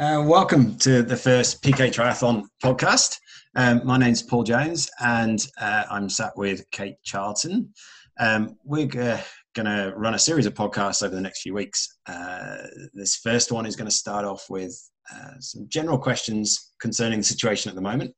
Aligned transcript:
Uh, 0.00 0.24
welcome 0.26 0.78
to 0.78 1.02
the 1.02 1.14
first 1.14 1.62
PK 1.62 1.92
Triathlon 1.92 2.46
podcast. 2.64 3.18
Um, 3.54 3.82
my 3.84 3.98
name's 3.98 4.22
Paul 4.22 4.44
Jones, 4.44 4.88
and 4.98 5.46
uh, 5.60 5.84
I'm 5.90 6.08
sat 6.08 6.32
with 6.38 6.64
Kate 6.70 6.94
Charlton. 7.04 7.70
Um, 8.18 8.56
we're 8.64 8.86
going 8.86 9.20
to 9.56 9.92
run 9.94 10.14
a 10.14 10.18
series 10.18 10.46
of 10.46 10.54
podcasts 10.54 11.02
over 11.02 11.14
the 11.14 11.20
next 11.20 11.42
few 11.42 11.52
weeks. 11.52 11.98
Uh, 12.06 12.62
this 12.94 13.16
first 13.16 13.52
one 13.52 13.66
is 13.66 13.76
going 13.76 13.90
to 13.90 13.94
start 13.94 14.24
off 14.24 14.46
with 14.48 14.74
uh, 15.14 15.38
some 15.38 15.66
general 15.68 15.98
questions 15.98 16.72
concerning 16.80 17.18
the 17.18 17.24
situation 17.24 17.68
at 17.68 17.74
the 17.74 17.82
moment. 17.82 18.14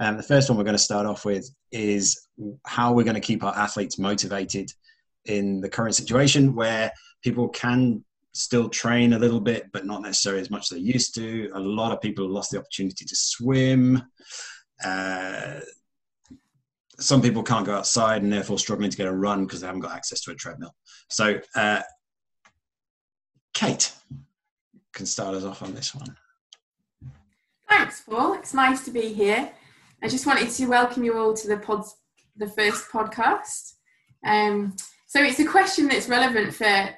Um, 0.00 0.16
the 0.16 0.24
first 0.24 0.50
one 0.50 0.58
we're 0.58 0.64
going 0.64 0.74
to 0.74 0.82
start 0.82 1.06
off 1.06 1.24
with 1.24 1.48
is 1.70 2.26
how 2.66 2.92
we're 2.92 3.04
going 3.04 3.14
to 3.14 3.20
keep 3.20 3.44
our 3.44 3.56
athletes 3.56 4.00
motivated 4.00 4.68
in 5.26 5.60
the 5.60 5.68
current 5.68 5.94
situation 5.94 6.56
where 6.56 6.90
people 7.22 7.48
can 7.50 8.04
still 8.32 8.68
train 8.68 9.12
a 9.12 9.18
little 9.18 9.40
bit, 9.40 9.70
but 9.72 9.86
not 9.86 10.02
necessarily 10.02 10.40
as 10.40 10.50
much 10.50 10.70
as 10.70 10.76
they 10.76 10.82
used 10.82 11.14
to. 11.16 11.50
A 11.54 11.60
lot 11.60 11.92
of 11.92 12.00
people 12.00 12.28
lost 12.28 12.50
the 12.50 12.58
opportunity 12.58 13.04
to 13.04 13.16
swim. 13.16 14.02
Uh, 14.84 15.60
some 16.98 17.22
people 17.22 17.42
can't 17.42 17.66
go 17.66 17.74
outside 17.74 18.22
and 18.22 18.32
therefore 18.32 18.58
struggling 18.58 18.90
to 18.90 18.96
get 18.96 19.06
a 19.06 19.12
run 19.12 19.44
because 19.44 19.60
they 19.60 19.66
haven't 19.66 19.80
got 19.80 19.92
access 19.92 20.20
to 20.22 20.30
a 20.30 20.34
treadmill. 20.34 20.74
So, 21.08 21.40
uh, 21.54 21.80
Kate 23.54 23.92
can 24.92 25.06
start 25.06 25.34
us 25.34 25.44
off 25.44 25.62
on 25.62 25.74
this 25.74 25.94
one. 25.94 26.16
Thanks, 27.68 28.02
Paul. 28.02 28.34
It's 28.34 28.54
nice 28.54 28.84
to 28.84 28.90
be 28.90 29.12
here. 29.12 29.50
I 30.02 30.08
just 30.08 30.26
wanted 30.26 30.50
to 30.50 30.66
welcome 30.66 31.04
you 31.04 31.18
all 31.18 31.34
to 31.34 31.48
the 31.48 31.56
pod, 31.56 31.84
the 32.36 32.48
first 32.48 32.88
podcast. 32.90 33.74
Um, 34.24 34.76
so 35.06 35.22
it's 35.22 35.40
a 35.40 35.44
question 35.44 35.88
that's 35.88 36.08
relevant 36.08 36.54
for 36.54 36.90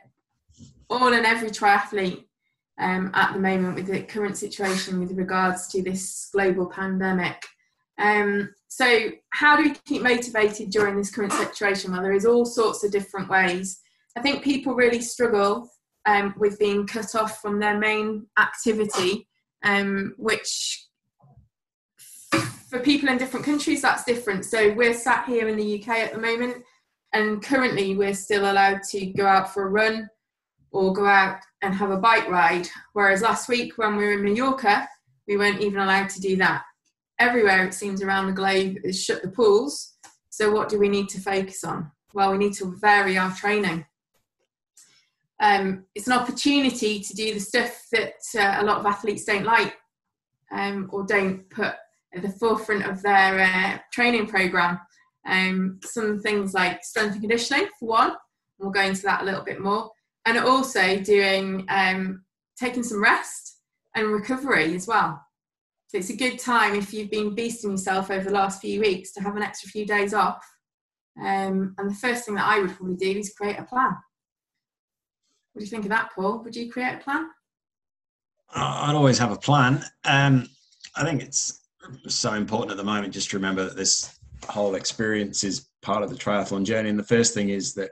all 0.92 1.14
and 1.14 1.24
every 1.24 1.50
triathlete 1.50 2.24
um, 2.78 3.10
at 3.14 3.32
the 3.32 3.40
moment 3.40 3.74
with 3.74 3.86
the 3.86 4.02
current 4.02 4.36
situation 4.36 5.00
with 5.00 5.12
regards 5.12 5.68
to 5.68 5.82
this 5.82 6.28
global 6.32 6.66
pandemic. 6.66 7.42
Um, 7.98 8.50
so, 8.68 9.10
how 9.30 9.56
do 9.56 9.64
we 9.64 9.74
keep 9.86 10.02
motivated 10.02 10.70
during 10.70 10.96
this 10.96 11.10
current 11.10 11.32
situation? 11.32 11.92
Well, 11.92 12.02
there 12.02 12.12
is 12.12 12.26
all 12.26 12.44
sorts 12.44 12.84
of 12.84 12.90
different 12.90 13.28
ways. 13.28 13.80
I 14.16 14.20
think 14.20 14.42
people 14.42 14.74
really 14.74 15.00
struggle 15.00 15.70
um, 16.06 16.34
with 16.36 16.58
being 16.58 16.86
cut 16.86 17.14
off 17.14 17.40
from 17.40 17.58
their 17.58 17.78
main 17.78 18.26
activity, 18.38 19.28
um, 19.62 20.14
which 20.18 20.86
for 22.68 22.80
people 22.80 23.08
in 23.08 23.18
different 23.18 23.46
countries 23.46 23.82
that's 23.82 24.04
different. 24.04 24.44
So, 24.44 24.72
we're 24.72 24.94
sat 24.94 25.26
here 25.26 25.48
in 25.48 25.56
the 25.56 25.80
UK 25.80 25.88
at 25.98 26.12
the 26.12 26.20
moment, 26.20 26.64
and 27.12 27.42
currently 27.42 27.94
we're 27.94 28.14
still 28.14 28.50
allowed 28.50 28.82
to 28.90 29.06
go 29.06 29.26
out 29.26 29.52
for 29.52 29.66
a 29.66 29.70
run 29.70 30.08
or 30.72 30.92
go 30.92 31.06
out 31.06 31.38
and 31.60 31.74
have 31.74 31.90
a 31.90 31.98
bike 31.98 32.28
ride. 32.28 32.66
Whereas 32.94 33.22
last 33.22 33.48
week 33.48 33.76
when 33.76 33.96
we 33.96 34.04
were 34.04 34.14
in 34.14 34.24
Mallorca, 34.24 34.88
we 35.28 35.36
weren't 35.36 35.60
even 35.60 35.80
allowed 35.80 36.08
to 36.10 36.20
do 36.20 36.36
that. 36.36 36.62
Everywhere 37.18 37.64
it 37.64 37.74
seems 37.74 38.02
around 38.02 38.26
the 38.26 38.32
globe 38.32 38.78
is 38.82 39.02
shut 39.02 39.22
the 39.22 39.28
pools. 39.28 39.94
So 40.30 40.50
what 40.50 40.68
do 40.68 40.78
we 40.78 40.88
need 40.88 41.08
to 41.10 41.20
focus 41.20 41.62
on? 41.62 41.90
Well, 42.14 42.32
we 42.32 42.38
need 42.38 42.54
to 42.54 42.74
vary 42.80 43.18
our 43.18 43.32
training. 43.34 43.84
Um, 45.40 45.84
it's 45.94 46.06
an 46.06 46.14
opportunity 46.14 47.00
to 47.00 47.14
do 47.14 47.34
the 47.34 47.40
stuff 47.40 47.86
that 47.92 48.14
uh, 48.36 48.62
a 48.62 48.64
lot 48.64 48.78
of 48.78 48.86
athletes 48.86 49.24
don't 49.24 49.44
like 49.44 49.76
um, 50.52 50.88
or 50.90 51.04
don't 51.04 51.48
put 51.50 51.74
at 52.14 52.22
the 52.22 52.30
forefront 52.30 52.86
of 52.86 53.02
their 53.02 53.40
uh, 53.40 53.78
training 53.92 54.26
program. 54.26 54.78
Um, 55.26 55.80
some 55.84 56.20
things 56.20 56.54
like 56.54 56.82
strength 56.84 57.12
and 57.12 57.20
conditioning, 57.20 57.68
for 57.78 57.88
one, 57.88 58.12
we'll 58.58 58.70
go 58.70 58.82
into 58.82 59.02
that 59.02 59.22
a 59.22 59.24
little 59.24 59.44
bit 59.44 59.60
more 59.60 59.90
and 60.26 60.38
also 60.38 60.98
doing 60.98 61.66
um, 61.68 62.24
taking 62.58 62.82
some 62.82 63.02
rest 63.02 63.58
and 63.94 64.08
recovery 64.08 64.74
as 64.74 64.86
well. 64.86 65.20
So 65.88 65.98
it's 65.98 66.10
a 66.10 66.16
good 66.16 66.38
time 66.38 66.74
if 66.74 66.94
you've 66.94 67.10
been 67.10 67.36
beasting 67.36 67.72
yourself 67.72 68.10
over 68.10 68.24
the 68.24 68.34
last 68.34 68.60
few 68.60 68.80
weeks 68.80 69.12
to 69.12 69.20
have 69.20 69.36
an 69.36 69.42
extra 69.42 69.68
few 69.68 69.84
days 69.84 70.14
off. 70.14 70.42
Um, 71.20 71.74
and 71.76 71.90
the 71.90 71.94
first 71.94 72.24
thing 72.24 72.36
that 72.36 72.48
I 72.48 72.60
would 72.60 72.74
probably 72.74 72.96
do 72.96 73.18
is 73.18 73.34
create 73.34 73.58
a 73.58 73.64
plan. 73.64 73.94
What 75.52 75.60
do 75.60 75.64
you 75.64 75.70
think 75.70 75.84
of 75.84 75.90
that, 75.90 76.10
Paul? 76.14 76.42
Would 76.42 76.56
you 76.56 76.72
create 76.72 76.94
a 76.94 76.98
plan? 76.98 77.28
I'd 78.54 78.94
always 78.94 79.18
have 79.18 79.32
a 79.32 79.36
plan. 79.36 79.84
Um, 80.04 80.48
I 80.96 81.04
think 81.04 81.22
it's 81.22 81.60
so 82.08 82.34
important 82.34 82.70
at 82.70 82.76
the 82.78 82.84
moment 82.84 83.12
just 83.12 83.30
to 83.30 83.36
remember 83.36 83.64
that 83.64 83.76
this 83.76 84.18
whole 84.48 84.74
experience 84.74 85.44
is 85.44 85.68
part 85.82 86.02
of 86.02 86.10
the 86.10 86.16
triathlon 86.16 86.64
journey. 86.64 86.88
And 86.88 86.98
the 86.98 87.04
first 87.04 87.34
thing 87.34 87.50
is 87.50 87.74
that 87.74 87.90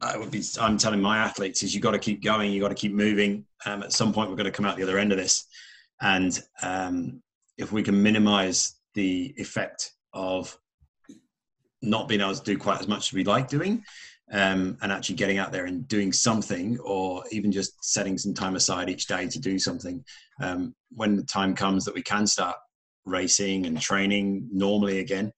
I 0.00 0.16
would 0.16 0.30
be 0.30 0.42
I'm 0.60 0.78
telling 0.78 1.00
my 1.00 1.18
athletes 1.18 1.62
is 1.62 1.74
you 1.74 1.80
got 1.80 1.90
to 1.92 1.98
keep 1.98 2.22
going, 2.22 2.52
you 2.52 2.60
got 2.60 2.68
to 2.68 2.74
keep 2.74 2.92
moving. 2.92 3.44
Um, 3.66 3.82
at 3.82 3.92
some 3.92 4.12
point, 4.12 4.30
we're 4.30 4.36
going 4.36 4.44
to 4.44 4.52
come 4.52 4.64
out 4.64 4.76
the 4.76 4.82
other 4.82 4.98
end 4.98 5.12
of 5.12 5.18
this, 5.18 5.46
and 6.00 6.38
um, 6.62 7.22
if 7.56 7.72
we 7.72 7.82
can 7.82 8.02
minimise 8.02 8.76
the 8.94 9.34
effect 9.36 9.92
of 10.12 10.56
not 11.82 12.08
being 12.08 12.20
able 12.20 12.34
to 12.34 12.42
do 12.42 12.56
quite 12.56 12.80
as 12.80 12.88
much 12.88 13.08
as 13.08 13.12
we 13.12 13.24
like 13.24 13.48
doing, 13.48 13.84
um, 14.32 14.76
and 14.82 14.92
actually 14.92 15.16
getting 15.16 15.38
out 15.38 15.52
there 15.52 15.66
and 15.66 15.88
doing 15.88 16.12
something, 16.12 16.78
or 16.80 17.24
even 17.32 17.50
just 17.50 17.72
setting 17.82 18.16
some 18.16 18.34
time 18.34 18.56
aside 18.56 18.88
each 18.88 19.06
day 19.06 19.26
to 19.26 19.40
do 19.40 19.58
something, 19.58 20.04
um, 20.40 20.74
when 20.90 21.16
the 21.16 21.24
time 21.24 21.54
comes 21.54 21.84
that 21.84 21.94
we 21.94 22.02
can 22.02 22.26
start 22.26 22.56
racing 23.04 23.66
and 23.66 23.80
training 23.80 24.48
normally 24.52 25.00
again, 25.00 25.32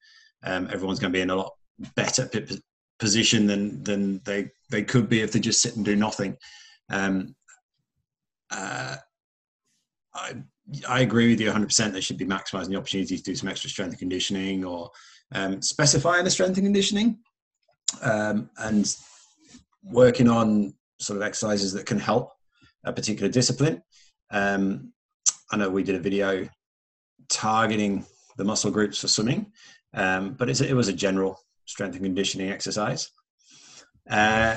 um, 0.45 0.69
everyone's 0.73 0.99
going 0.99 1.13
to 1.13 1.17
be 1.17 1.23
in 1.23 1.31
a 1.31 1.37
lot 1.37 1.53
better 1.95 2.27
position 3.01 3.47
than 3.47 3.83
than 3.83 4.21
they 4.25 4.51
they 4.71 4.83
could 4.83 5.09
be 5.09 5.23
if 5.23 5.33
they 5.33 5.41
just 5.41 5.63
sit 5.63 5.75
and 5.77 5.85
do 5.85 5.97
nothing. 5.97 6.37
Um, 6.91 7.35
uh, 8.51 8.97
I 10.15 10.35
I 10.89 11.01
agree 11.01 11.31
with 11.31 11.41
you 11.41 11.51
100%. 11.51 11.93
They 11.93 12.01
should 12.01 12.19
be 12.19 12.27
maximising 12.27 12.69
the 12.69 12.77
opportunity 12.77 13.17
to 13.17 13.23
do 13.23 13.35
some 13.35 13.49
extra 13.49 13.71
strength 13.71 13.93
and 13.93 13.99
conditioning 13.99 14.65
or 14.65 14.91
um, 15.35 15.61
specifying 15.63 16.25
the 16.25 16.31
strength 16.31 16.59
and 16.59 16.67
conditioning 16.67 17.19
um, 18.03 18.51
and 18.59 18.95
working 19.83 20.29
on 20.29 20.75
sort 21.01 21.17
of 21.17 21.23
exercises 21.23 21.73
that 21.73 21.87
can 21.87 21.99
help 21.99 22.31
a 22.85 22.93
particular 22.93 23.31
discipline. 23.31 23.83
Um, 24.31 24.93
I 25.51 25.57
know 25.57 25.71
we 25.71 25.83
did 25.83 25.97
a 25.97 26.01
video 26.01 26.49
targeting 27.29 28.05
the 28.37 28.45
muscle 28.45 28.71
groups 28.71 28.99
for 28.99 29.09
swimming, 29.09 29.47
um, 29.95 30.35
but 30.35 30.49
it 30.49 30.75
was 30.75 30.89
a 30.89 30.93
general 30.93 31.41
strength 31.67 31.95
and 31.95 32.05
conditioning 32.05 32.51
exercise. 32.51 33.11
Uh, 34.09 34.57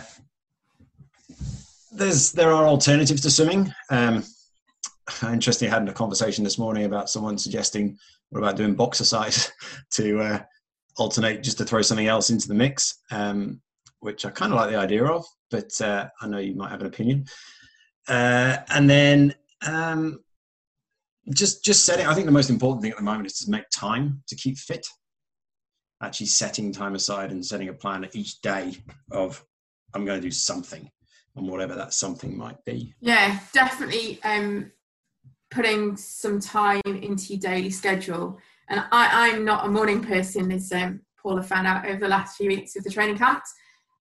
there's 1.92 2.32
there 2.32 2.52
are 2.52 2.66
alternatives 2.66 3.22
to 3.22 3.30
swimming. 3.30 3.74
Um, 3.90 4.24
interestingly, 5.24 5.72
I 5.72 5.80
had 5.80 5.88
a 5.88 5.94
conversation 5.94 6.44
this 6.44 6.58
morning 6.58 6.86
about 6.86 7.10
someone 7.10 7.38
suggesting 7.38 7.98
what 8.30 8.40
about 8.40 8.58
doing 8.58 8.74
boxercise 8.74 9.52
to 9.92 10.20
uh, 10.20 10.40
alternate 10.98 11.44
just 11.44 11.58
to 11.60 11.66
throw 11.66 11.82
something 11.82 12.08
else 12.08 12.30
into 12.30 12.48
the 12.48 12.54
mix, 12.54 13.00
um, 13.12 13.62
which 14.00 14.26
I 14.26 14.32
kind 14.32 14.52
of 14.52 14.58
like 14.58 14.70
the 14.70 14.78
idea 14.78 15.06
of, 15.06 15.26
but 15.52 15.80
uh, 15.82 16.08
I 16.22 16.28
know 16.28 16.40
you 16.40 16.56
might 16.56 16.72
have 16.72 16.82
an 16.82 16.88
opinion. 16.88 17.26
Uh, 18.08 18.58
and 18.70 18.90
then 18.90 19.36
um, 19.66 20.20
just 21.34 21.64
just 21.64 21.86
setting. 21.86 22.06
I 22.06 22.14
think 22.14 22.26
the 22.26 22.32
most 22.32 22.50
important 22.50 22.82
thing 22.82 22.92
at 22.92 22.98
the 22.98 23.04
moment 23.04 23.28
is 23.28 23.40
to 23.40 23.52
make 23.52 23.70
time 23.74 24.24
to 24.28 24.36
keep 24.36 24.58
fit 24.58 24.86
actually 26.04 26.28
setting 26.28 26.72
time 26.72 26.96
aside 26.96 27.32
and 27.32 27.46
setting 27.46 27.70
a 27.70 27.74
plan 27.74 28.08
each 28.14 28.42
day 28.42 28.76
of 29.12 29.44
I'm 29.94 30.06
going 30.06 30.20
to 30.20 30.28
do 30.28 30.32
something 30.32 30.90
and 31.36 31.48
whatever 31.48 31.76
that 31.76 31.94
something 31.94 32.38
might 32.38 32.64
be. 32.66 32.94
Yeah, 33.00 33.40
definitely 33.54 34.20
um, 34.24 34.72
putting 35.52 35.96
some 35.98 36.40
time 36.40 36.82
into 36.86 37.34
your 37.34 37.40
daily 37.40 37.70
schedule. 37.70 38.38
And 38.70 38.82
I, 38.92 39.30
I'm 39.30 39.46
not 39.46 39.66
a 39.66 39.70
morning 39.70 40.04
person, 40.04 40.52
as 40.52 40.72
um, 40.72 41.02
Paula 41.22 41.44
found 41.44 41.68
out 41.68 41.86
over 41.86 42.00
the 42.00 42.08
last 42.08 42.38
few 42.38 42.48
weeks 42.50 42.76
of 42.76 42.84
the 42.84 42.90
training 42.90 43.18
camps. 43.18 43.54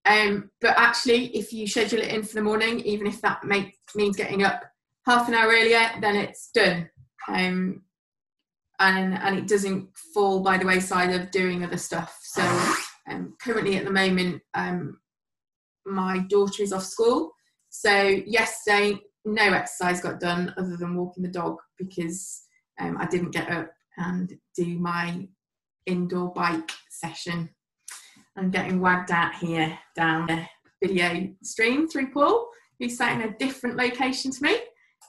Um, 0.05 0.49
but 0.61 0.77
actually, 0.77 1.27
if 1.27 1.53
you 1.53 1.67
schedule 1.67 1.99
it 1.99 2.09
in 2.09 2.23
for 2.23 2.35
the 2.35 2.41
morning, 2.41 2.79
even 2.81 3.07
if 3.07 3.21
that 3.21 3.43
make, 3.43 3.77
means 3.95 4.17
getting 4.17 4.43
up 4.43 4.63
half 5.05 5.27
an 5.27 5.33
hour 5.33 5.49
earlier, 5.49 5.89
then 6.01 6.15
it's 6.15 6.49
done. 6.53 6.89
Um, 7.27 7.83
and 8.83 9.13
and 9.13 9.37
it 9.37 9.47
doesn't 9.47 9.87
fall 10.13 10.41
by 10.41 10.57
the 10.57 10.65
wayside 10.65 11.11
of 11.11 11.31
doing 11.31 11.63
other 11.63 11.77
stuff. 11.77 12.19
So 12.21 12.41
um, 13.09 13.35
currently 13.41 13.77
at 13.77 13.85
the 13.85 13.91
moment, 13.91 14.41
um, 14.53 14.99
my 15.85 16.19
daughter 16.29 16.63
is 16.63 16.73
off 16.73 16.83
school. 16.83 17.31
So 17.69 17.91
yesterday, 18.27 18.99
no 19.25 19.43
exercise 19.43 20.01
got 20.01 20.19
done 20.19 20.53
other 20.57 20.75
than 20.77 20.95
walking 20.95 21.23
the 21.23 21.29
dog 21.29 21.57
because 21.77 22.43
um, 22.79 22.97
I 22.99 23.05
didn't 23.05 23.31
get 23.31 23.49
up 23.49 23.71
and 23.97 24.33
do 24.55 24.77
my 24.79 25.27
indoor 25.85 26.33
bike 26.33 26.71
session. 26.89 27.49
I'm 28.37 28.51
getting 28.51 28.81
wagged 28.81 29.11
at 29.11 29.35
here 29.35 29.77
down 29.95 30.27
the 30.27 30.45
video 30.81 31.29
stream 31.41 31.87
through 31.87 32.11
Paul, 32.11 32.49
who's 32.79 32.97
sat 32.97 33.13
in 33.13 33.29
a 33.29 33.37
different 33.37 33.77
location 33.77 34.31
to 34.31 34.43
me. 34.43 34.57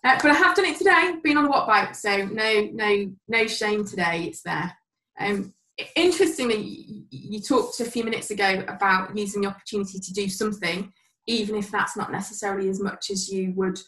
Uh, 0.05 0.19
but 0.21 0.31
I 0.31 0.35
have 0.35 0.55
done 0.55 0.67
it 0.67 0.77
today. 0.77 1.15
Been 1.23 1.39
on 1.39 1.47
a 1.47 1.49
the 1.49 1.55
Wattbike, 1.55 1.97
so 1.97 2.27
no, 2.27 2.69
no, 2.73 3.11
no 3.27 3.47
shame 3.47 3.87
today. 3.87 4.25
It's 4.25 4.43
there. 4.43 4.77
Um, 5.19 5.55
interestingly, 5.97 7.06
you 7.11 7.41
talked 7.41 7.81
a 7.81 7.87
few 7.87 8.05
minutes 8.05 8.31
ago 8.31 8.65
about 8.69 9.17
using 9.17 9.43
the 9.43 9.49
opportunity 9.49 9.99
to 9.99 10.12
do 10.12 10.29
something, 10.29 10.93
even 11.27 11.56
if 11.56 11.71
that's 11.71 11.97
not 11.97 12.12
necessarily 12.12 12.69
as 12.69 12.81
much 12.81 13.11
as 13.11 13.31
you 13.31 13.55
would 13.56 13.81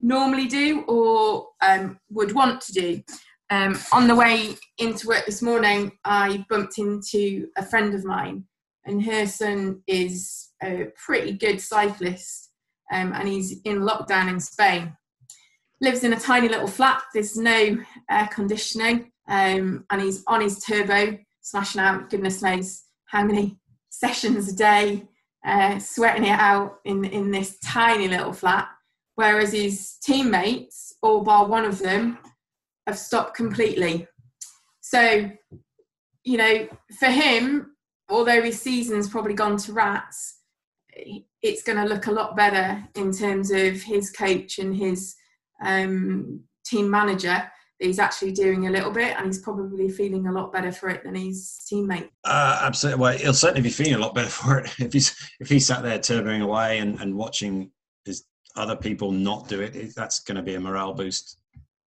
normally 0.00 0.46
do 0.46 0.82
or 0.82 1.48
um, 1.60 1.98
would 2.08 2.32
want 2.32 2.60
to 2.62 2.72
do. 2.72 3.02
Um, 3.50 3.76
on 3.92 4.06
the 4.06 4.14
way 4.14 4.54
into 4.78 5.08
work 5.08 5.26
this 5.26 5.42
morning, 5.42 5.90
I 6.04 6.44
bumped 6.48 6.78
into 6.78 7.48
a 7.56 7.64
friend 7.64 7.94
of 7.94 8.04
mine, 8.04 8.44
and 8.84 9.04
her 9.04 9.26
son 9.26 9.82
is 9.88 10.50
a 10.62 10.86
pretty 11.04 11.32
good 11.32 11.60
cyclist, 11.60 12.50
um, 12.92 13.12
and 13.12 13.26
he's 13.26 13.60
in 13.62 13.80
lockdown 13.80 14.28
in 14.28 14.38
Spain. 14.38 14.96
Lives 15.80 16.04
in 16.04 16.12
a 16.12 16.20
tiny 16.20 16.48
little 16.48 16.68
flat. 16.68 17.02
There's 17.12 17.36
no 17.36 17.76
air 18.10 18.28
conditioning, 18.32 19.10
um, 19.28 19.84
and 19.90 20.00
he's 20.00 20.22
on 20.26 20.40
his 20.40 20.62
turbo, 20.62 21.18
smashing 21.42 21.80
out 21.80 22.10
goodness 22.10 22.42
knows 22.42 22.84
how 23.06 23.24
many 23.24 23.58
sessions 23.90 24.52
a 24.52 24.56
day, 24.56 25.08
uh, 25.44 25.78
sweating 25.78 26.24
it 26.24 26.38
out 26.38 26.78
in 26.84 27.04
in 27.04 27.30
this 27.30 27.58
tiny 27.58 28.08
little 28.08 28.32
flat. 28.32 28.68
Whereas 29.16 29.52
his 29.52 29.96
teammates, 30.02 30.94
all 31.02 31.22
bar 31.22 31.46
one 31.46 31.64
of 31.64 31.78
them, 31.78 32.18
have 32.86 32.98
stopped 32.98 33.36
completely. 33.36 34.08
So, 34.80 35.30
you 36.24 36.36
know, 36.36 36.68
for 36.98 37.06
him, 37.06 37.74
although 38.08 38.42
his 38.42 38.60
season's 38.60 39.08
probably 39.08 39.34
gone 39.34 39.56
to 39.58 39.72
rats, 39.72 40.40
it's 41.42 41.62
going 41.62 41.78
to 41.78 41.84
look 41.84 42.06
a 42.06 42.12
lot 42.12 42.36
better 42.36 42.86
in 42.94 43.12
terms 43.12 43.50
of 43.50 43.82
his 43.82 44.10
coach 44.10 44.58
and 44.58 44.74
his 44.76 45.14
um, 45.62 46.40
team 46.64 46.90
manager. 46.90 47.50
He's 47.78 47.98
actually 47.98 48.32
doing 48.32 48.66
a 48.66 48.70
little 48.70 48.90
bit, 48.90 49.16
and 49.16 49.26
he's 49.26 49.40
probably 49.40 49.88
feeling 49.88 50.26
a 50.26 50.32
lot 50.32 50.52
better 50.52 50.72
for 50.72 50.88
it 50.88 51.02
than 51.04 51.16
his 51.16 51.60
teammate. 51.70 52.08
Uh, 52.24 52.60
absolutely, 52.62 53.00
well, 53.00 53.18
he'll 53.18 53.34
certainly 53.34 53.62
be 53.62 53.70
feeling 53.70 53.94
a 53.94 53.98
lot 53.98 54.14
better 54.14 54.28
for 54.30 54.58
it 54.58 54.72
if 54.78 54.92
he's 54.92 55.14
if 55.40 55.48
he's 55.48 55.66
sat 55.66 55.82
there 55.82 55.98
turboing 55.98 56.42
away 56.42 56.78
and, 56.78 57.00
and 57.00 57.14
watching 57.14 57.70
his 58.04 58.24
other 58.56 58.76
people 58.76 59.10
not 59.10 59.48
do 59.48 59.60
it. 59.60 59.94
That's 59.94 60.20
going 60.20 60.36
to 60.36 60.42
be 60.42 60.54
a 60.54 60.60
morale 60.60 60.94
boost 60.94 61.38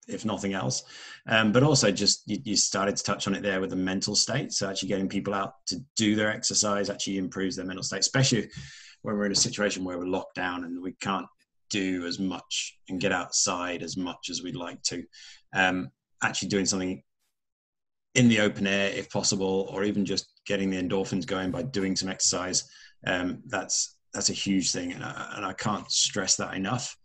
if 0.07 0.25
nothing 0.25 0.54
else. 0.54 0.84
Um, 1.28 1.52
but 1.52 1.64
also, 1.64 1.92
just 1.92 2.24
you, 2.28 2.40
you, 2.44 2.56
started 2.56 2.96
to 2.98 3.04
touch 3.04 3.28
on 3.28 3.36
it 3.36 3.44
there 3.44 3.62
with 3.62 3.69
the 3.69 3.75
mental 3.75 4.16
state. 4.16 4.52
So 4.52 4.69
actually, 4.69 4.90
getting 4.90 5.10
people 5.10 5.34
out 5.34 5.54
to 5.68 5.80
do 5.96 6.16
their 6.16 6.30
exercise 6.30 6.90
actually 6.90 7.18
improves 7.18 7.56
their 7.56 7.66
mental 7.66 7.84
state, 7.84 8.00
especially 8.00 8.50
when 9.02 9.16
we're 9.16 9.25
in 9.25 9.31
a 9.31 9.36
situation 9.36 9.84
where 9.84 9.98
we're 9.98 10.06
locked 10.07 10.36
down 10.36 10.64
and 10.64 10.81
we 10.81 10.94
can't 10.94 11.28
do 11.71 12.06
as 12.06 12.19
much 12.19 12.77
and 12.89 13.01
get 13.01 13.12
outside 13.12 13.81
as 13.81 13.97
much 13.97 14.29
as 14.29 14.44
we'd 14.44 14.56
like 14.56 14.81
to. 14.83 15.03
Um, 15.53 15.89
actually, 16.23 16.50
doing 16.50 16.65
something 16.65 17.01
in 18.13 18.27
the 18.27 18.41
open 18.41 18.68
air, 18.68 18.89
if 18.89 19.09
possible, 19.09 19.68
or 19.71 19.83
even 19.83 20.06
just 20.06 20.27
getting 20.45 20.69
the 20.69 20.81
endorphins 20.81 21.25
going 21.25 21.50
by 21.50 21.63
doing 21.63 21.95
some 21.95 22.09
exercise. 22.09 22.69
Um, 23.07 23.41
that's 23.47 23.97
that's 24.13 24.29
a 24.29 24.33
huge 24.33 24.71
thing, 24.71 24.91
and 24.91 25.03
I, 25.03 25.33
and 25.38 25.45
I 25.45 25.53
can't 25.53 25.89
stress 25.89 26.35
that 26.35 26.53
enough 26.53 26.95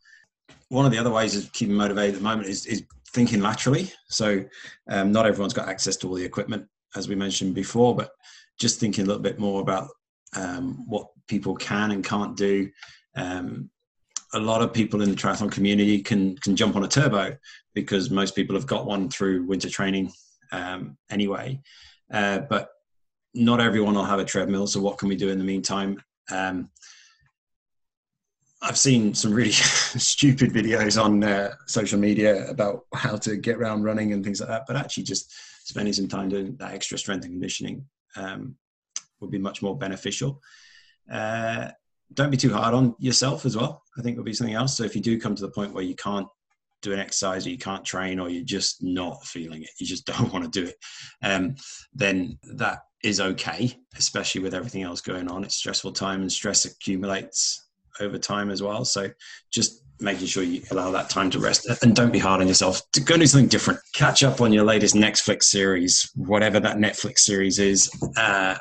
one 0.68 0.84
of 0.84 0.92
the 0.92 0.98
other 0.98 1.10
ways 1.10 1.36
of 1.36 1.52
keeping 1.52 1.74
motivated 1.74 2.14
at 2.14 2.18
the 2.18 2.24
moment 2.24 2.48
is, 2.48 2.66
is 2.66 2.84
thinking 3.12 3.40
laterally. 3.40 3.92
So 4.08 4.44
um, 4.90 5.12
not 5.12 5.26
everyone's 5.26 5.54
got 5.54 5.68
access 5.68 5.96
to 5.98 6.08
all 6.08 6.14
the 6.14 6.24
equipment, 6.24 6.66
as 6.96 7.08
we 7.08 7.14
mentioned 7.14 7.54
before, 7.54 7.94
but 7.94 8.10
just 8.58 8.80
thinking 8.80 9.04
a 9.04 9.06
little 9.06 9.22
bit 9.22 9.38
more 9.38 9.60
about 9.60 9.88
um, 10.34 10.84
what 10.88 11.06
people 11.28 11.54
can 11.54 11.92
and 11.92 12.04
can't 12.04 12.36
do. 12.36 12.68
Um, 13.16 13.70
a 14.37 14.41
lot 14.41 14.62
of 14.62 14.73
people 14.73 15.03
in 15.03 15.11
the 15.11 15.17
triathlon 15.17 15.50
community 15.50 16.00
can 16.03 16.37
can 16.38 16.55
jump 16.55 16.77
on 16.77 16.85
a 16.85 16.88
turbo 16.88 17.37
because 17.75 18.11
most 18.11 18.37
people 18.37 18.55
have 18.55 18.67
got 18.67 18.87
one 18.87 19.09
through 19.09 19.44
winter 19.44 19.71
training 19.71 20.12
um, 20.53 20.97
anyway. 21.11 21.61
Uh, 22.12 22.41
but 22.41 22.71
not 23.35 23.61
everyone 23.61 23.94
will 23.94 24.05
have 24.05 24.19
a 24.19 24.25
treadmill. 24.25 24.67
So 24.67 24.81
what 24.81 24.99
can 24.99 25.09
we 25.09 25.17
do 25.17 25.29
in 25.29 25.38
the 25.38 25.44
meantime? 25.44 26.03
Um, 26.31 26.71
I've 28.62 28.79
seen 28.79 29.15
some 29.15 29.33
really 29.33 29.50
stupid 29.53 30.53
videos 30.53 31.03
on 31.03 31.23
uh, 31.23 31.55
social 31.67 31.99
media 31.99 32.49
about 32.49 32.87
how 32.94 33.17
to 33.19 33.37
get 33.37 33.56
around 33.56 33.85
running 33.85 34.12
and 34.12 34.25
things 34.25 34.41
like 34.41 34.49
that. 34.49 34.65
But 34.67 34.77
actually, 34.77 35.05
just 35.05 35.33
spending 35.65 35.93
some 35.93 36.09
time 36.09 36.29
doing 36.29 36.56
that 36.56 36.73
extra 36.73 36.99
strength 36.99 37.25
and 37.25 37.35
conditioning 37.35 37.85
um, 38.17 38.56
would 39.21 39.31
be 39.31 39.38
much 39.38 39.62
more 39.62 39.77
beneficial. 39.77 40.41
Uh, 41.11 41.71
don't 42.14 42.31
be 42.31 42.37
too 42.37 42.53
hard 42.53 42.75
on 42.75 42.94
yourself 42.99 43.44
as 43.44 43.56
well. 43.56 43.82
I 43.99 44.03
think 44.03 44.17
would 44.17 44.26
be 44.26 44.35
something 44.35 44.55
else. 44.55 44.76
So 44.76 44.85
if 44.85 44.94
you 44.94 45.03
do 45.03 45.20
come 45.20 45.35
to 45.35 45.43
the 45.43 45.50
point 45.50 45.73
where 45.73 45.85
you 45.85 45.94
can't 45.97 46.29
do 46.82 46.93
an 46.93 46.99
exercise 46.99 47.47
or 47.47 47.50
you 47.50 47.58
can't 47.58 47.85
train 47.85 48.20
or 48.20 48.29
you're 48.29 48.44
just 48.44 48.82
not 48.82 49.25
feeling 49.25 49.62
it, 49.62 49.70
you 49.79 49.87
just 49.87 50.06
don't 50.19 50.32
want 50.32 50.44
to 50.44 50.50
do 50.50 50.69
it, 50.69 50.76
um, 51.23 51.56
then 51.93 52.38
that 52.55 52.81
is 53.03 53.20
okay, 53.20 53.73
especially 53.97 54.41
with 54.41 54.55
everything 54.55 54.82
else 54.82 55.00
going 55.00 55.29
on. 55.29 55.44
It's 55.44 55.56
stressful 55.56 55.93
time 55.93 56.23
and 56.23 56.32
stress 56.32 56.64
accumulates 56.64 57.67
over 58.00 58.19
time 58.19 58.50
as 58.50 58.62
well. 58.62 58.85
So 58.85 59.11
just 59.50 59.82
making 60.00 60.26
sure 60.26 60.43
you 60.43 60.62
allow 60.70 60.91
that 60.91 61.09
time 61.09 61.31
to 61.31 61.38
rest 61.38 61.67
and 61.82 61.97
don't 61.97 62.12
be 62.12 62.19
hard 62.19 62.41
on 62.41 62.47
yourself 62.47 62.82
go 63.06 63.17
do 63.17 63.26
something 63.26 63.49
different 63.49 63.81
catch 63.94 64.23
up 64.23 64.43
on 64.43 64.52
your 64.52 64.64
latest 64.64 64.94
netflix 64.94 65.44
series 65.44 66.11
whatever 66.14 66.61
that 66.61 66.76
netflix 66.76 67.20
series 67.20 67.59
is 67.59 67.91
uh, 68.17 68.55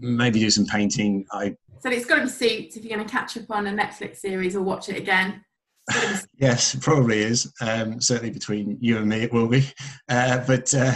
maybe 0.00 0.40
do 0.40 0.48
some 0.48 0.64
painting 0.64 1.26
i 1.32 1.54
so 1.80 1.90
it's 1.90 2.06
got 2.06 2.16
to 2.16 2.22
be 2.22 2.28
suits 2.28 2.76
if 2.76 2.84
you're 2.84 2.96
going 2.96 3.06
to 3.06 3.12
catch 3.12 3.36
up 3.36 3.50
on 3.50 3.66
a 3.66 3.70
netflix 3.70 4.16
series 4.16 4.56
or 4.56 4.62
watch 4.62 4.88
it 4.88 4.96
again 4.96 5.42
yes 6.38 6.74
it 6.74 6.80
probably 6.80 7.18
is 7.18 7.52
um, 7.60 8.00
certainly 8.00 8.30
between 8.30 8.78
you 8.80 8.96
and 8.96 9.08
me 9.08 9.22
it 9.22 9.32
will 9.32 9.48
be 9.48 9.66
uh, 10.08 10.42
but 10.46 10.72
uh, 10.74 10.94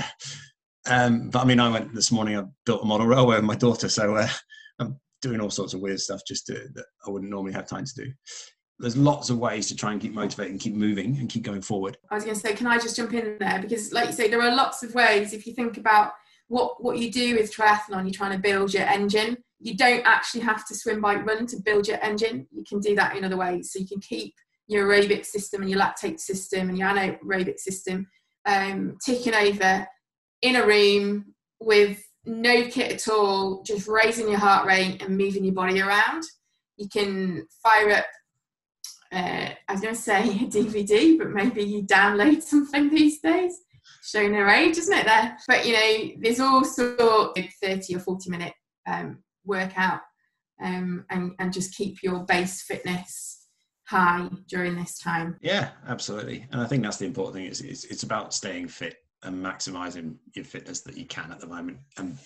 um, 0.87 1.29
but 1.31 1.43
i 1.43 1.45
mean 1.45 1.61
i 1.61 1.69
went 1.69 1.95
this 1.95 2.11
morning 2.11 2.39
i 2.39 2.43
built 2.65 2.83
a 2.83 2.87
model 2.87 3.07
railway 3.07 3.37
with 3.37 3.45
my 3.45 3.55
daughter 3.55 3.89
so 3.89 4.17
uh, 4.17 4.29
i'm 4.79 4.99
doing 5.23 5.41
all 5.41 5.51
sorts 5.51 5.75
of 5.75 5.81
weird 5.81 6.01
stuff 6.01 6.21
just 6.27 6.47
to, 6.47 6.55
that 6.75 6.87
I 7.07 7.11
wouldn't 7.11 7.31
normally 7.31 7.53
have 7.53 7.67
time 7.67 7.85
to 7.85 7.95
do. 7.95 8.13
There's 8.79 8.97
lots 8.97 9.29
of 9.29 9.39
ways 9.39 9.67
to 9.69 9.77
try 9.77 9.93
and 9.93 10.01
keep 10.01 10.15
motivated 10.15 10.53
and 10.53 10.61
keep 10.61 10.75
moving 10.75 11.17
and 11.19 11.29
keep 11.29 11.43
going 11.43 11.63
forward. 11.63 11.97
I 12.11 12.15
was 12.15 12.25
going 12.25 12.37
to 12.37 12.41
say, 12.41 12.55
can 12.55 12.69
I 12.69 12.79
just 12.79 12.97
jump 12.97 13.13
in 13.13 13.37
there? 13.41 13.61
Because, 13.61 13.93
like 13.93 14.07
you 14.07 14.13
say, 14.13 14.29
there 14.29 14.41
are 14.41 14.55
lots 14.55 14.85
of 14.85 14.95
ways. 14.95 15.33
If 15.33 15.47
you 15.47 15.55
think 15.55 15.79
about 15.79 16.13
what 16.49 16.83
what 16.83 16.99
you 16.99 17.11
do 17.11 17.37
with 17.37 17.55
triathlon, 17.55 18.05
you're 18.05 18.13
trying 18.13 18.33
to 18.33 18.39
build 18.39 18.75
your 18.75 18.85
engine. 18.85 19.39
You 19.61 19.77
don't 19.77 20.07
actually 20.07 20.43
have 20.43 20.67
to 20.69 20.75
swim, 20.75 21.01
bike, 21.01 21.27
run 21.27 21.47
to 21.47 21.57
build 21.57 21.89
your 21.89 22.03
engine. 22.03 22.47
You 22.53 22.65
can 22.69 22.81
do 22.81 22.95
that 22.97 23.17
in 23.17 23.25
other 23.25 23.37
ways. 23.37 23.73
So 23.73 23.79
you 23.79 23.87
can 23.87 24.01
keep 24.01 24.35
your 24.69 24.87
aerobic 24.87 25.25
system 25.25 25.63
and 25.63 25.71
your 25.71 25.81
lactate 25.81 26.21
system 26.21 26.69
and 26.69 26.79
your 26.79 26.89
anaerobic 26.89 27.59
system 27.59 28.07
um, 28.47 28.97
ticking 29.05 29.35
over 29.35 29.87
in 30.43 30.57
a 30.57 30.67
room 30.67 31.35
with 31.61 32.03
no 32.25 32.69
kit 32.69 32.93
at 32.93 33.09
all, 33.09 33.63
just 33.63 33.89
raising 33.89 34.29
your 34.29 34.39
heart 34.39 34.67
rate 34.67 35.03
and 35.03 35.17
moving 35.17 35.45
your 35.45 35.55
body 35.55 35.81
around. 35.81 36.23
You 36.77 36.89
can 36.89 37.47
fire 37.63 37.91
up, 37.91 38.07
uh, 39.11 39.51
I 39.69 39.73
was 39.73 39.81
going 39.81 39.95
to 39.95 40.01
say 40.01 40.23
a 40.23 40.47
DVD, 40.47 41.19
but 41.19 41.31
maybe 41.31 41.63
you 41.63 41.83
download 41.83 42.43
something 42.43 42.91
these 42.91 43.21
days. 43.21 43.59
Showing 44.09 44.33
her 44.35 44.49
age, 44.49 44.79
isn't 44.79 44.97
it? 44.97 45.05
There, 45.05 45.37
but 45.47 45.67
you 45.67 45.73
know, 45.75 46.21
there's 46.21 46.41
also 46.41 47.33
30 47.63 47.97
or 47.97 48.01
40 48.01 48.31
minute 48.31 48.55
um, 48.87 49.19
workout, 49.45 50.01
um, 50.63 51.05
and 51.11 51.33
and 51.39 51.53
just 51.53 51.75
keep 51.75 52.03
your 52.03 52.21
base 52.25 52.63
fitness 52.63 53.47
high 53.85 54.29
during 54.49 54.77
this 54.77 54.99
time. 54.99 55.37
Yeah, 55.43 55.71
absolutely. 55.87 56.47
And 56.53 56.61
I 56.61 56.67
think 56.67 56.83
that's 56.83 56.97
the 56.97 57.07
important 57.07 57.37
thing. 57.37 57.47
Is 57.47 57.61
it's, 57.61 57.85
it's 57.85 58.03
about 58.03 58.33
staying 58.33 58.69
fit 58.69 58.97
and 59.23 59.45
maximizing 59.45 60.17
your 60.35 60.45
fitness 60.45 60.81
that 60.83 60.97
you 60.97 61.05
can 61.05 61.31
at 61.33 61.41
the 61.41 61.47
moment 61.47 61.79
and 61.97 62.17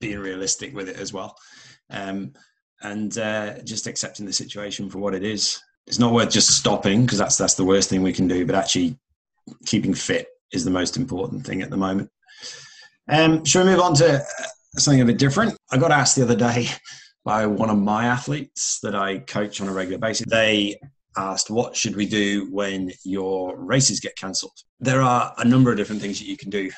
being 0.00 0.18
realistic 0.18 0.74
with 0.74 0.88
it 0.88 0.96
as 0.96 1.12
well 1.12 1.36
um, 1.90 2.32
and 2.82 3.18
uh, 3.18 3.60
just 3.62 3.86
accepting 3.86 4.24
the 4.24 4.32
situation 4.32 4.88
for 4.88 4.98
what 4.98 5.14
it 5.14 5.22
is 5.22 5.60
it's 5.86 5.98
not 5.98 6.12
worth 6.12 6.30
just 6.30 6.50
stopping 6.50 7.02
because 7.02 7.18
that's 7.18 7.36
that's 7.36 7.54
the 7.54 7.64
worst 7.64 7.90
thing 7.90 8.02
we 8.02 8.12
can 8.12 8.28
do 8.28 8.46
but 8.46 8.54
actually 8.54 8.96
keeping 9.66 9.94
fit 9.94 10.28
is 10.52 10.64
the 10.64 10.70
most 10.70 10.96
important 10.96 11.44
thing 11.44 11.62
at 11.62 11.70
the 11.70 11.76
moment 11.76 12.10
um, 13.10 13.44
shall 13.44 13.64
we 13.64 13.70
move 13.70 13.80
on 13.80 13.94
to 13.94 14.18
uh, 14.18 14.24
something 14.76 15.00
a 15.00 15.04
bit 15.04 15.18
different 15.18 15.56
i 15.70 15.78
got 15.78 15.92
asked 15.92 16.16
the 16.16 16.22
other 16.22 16.36
day 16.36 16.68
by 17.24 17.44
one 17.46 17.70
of 17.70 17.78
my 17.78 18.06
athletes 18.06 18.78
that 18.82 18.94
i 18.94 19.18
coach 19.18 19.60
on 19.60 19.68
a 19.68 19.72
regular 19.72 19.98
basis 19.98 20.26
they 20.28 20.78
asked, 21.18 21.50
What 21.50 21.76
should 21.76 21.96
we 21.96 22.06
do 22.06 22.48
when 22.50 22.92
your 23.04 23.58
races 23.58 24.00
get 24.00 24.16
cancelled? 24.16 24.58
There 24.80 25.02
are 25.02 25.34
a 25.38 25.44
number 25.44 25.70
of 25.70 25.76
different 25.76 26.00
things 26.00 26.18
that 26.18 26.26
you 26.26 26.36
can 26.36 26.50
do 26.50 26.70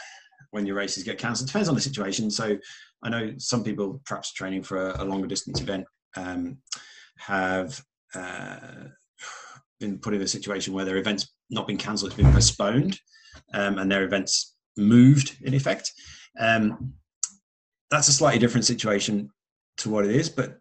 when 0.50 0.66
your 0.66 0.76
races 0.76 1.04
get 1.04 1.18
cancelled. 1.18 1.48
Depends 1.48 1.68
on 1.68 1.74
the 1.74 1.80
situation. 1.80 2.30
So 2.30 2.56
I 3.02 3.08
know 3.08 3.34
some 3.38 3.62
people, 3.62 4.00
perhaps 4.04 4.32
training 4.32 4.62
for 4.62 4.90
a, 4.90 5.02
a 5.02 5.04
longer 5.04 5.26
distance 5.26 5.60
event, 5.60 5.86
um, 6.16 6.58
have 7.18 7.80
uh, 8.14 8.58
been 9.80 9.98
put 9.98 10.14
in 10.14 10.22
a 10.22 10.28
situation 10.28 10.74
where 10.74 10.84
their 10.84 10.96
event's 10.96 11.28
not 11.50 11.66
been 11.66 11.78
cancelled, 11.78 12.12
it's 12.12 12.20
been 12.20 12.32
postponed, 12.32 12.98
um, 13.54 13.78
and 13.78 13.90
their 13.90 14.04
events 14.04 14.54
moved 14.76 15.36
in 15.42 15.54
effect. 15.54 15.92
Um, 16.38 16.94
that's 17.90 18.08
a 18.08 18.12
slightly 18.12 18.38
different 18.38 18.64
situation 18.64 19.30
to 19.78 19.90
what 19.90 20.04
it 20.04 20.12
is, 20.12 20.28
but 20.28 20.58